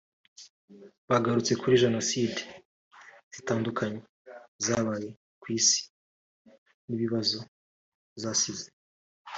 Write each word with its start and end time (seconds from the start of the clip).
bagarutse 1.09 1.53
kuri 1.61 1.81
Jenoside 1.83 2.39
zitandukanye 3.33 3.99
zabaye 4.65 5.09
ku 5.41 5.45
Isi 5.57 5.81
n’ibibazo 6.87 7.37
zasize 8.21 8.67